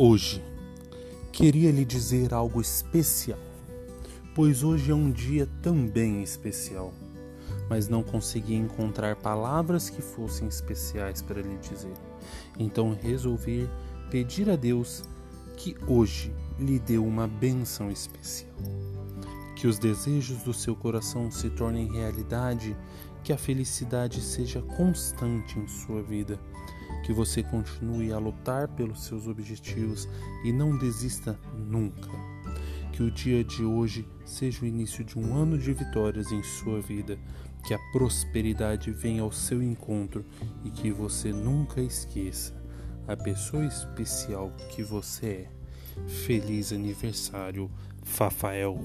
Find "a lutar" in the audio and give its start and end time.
28.10-28.68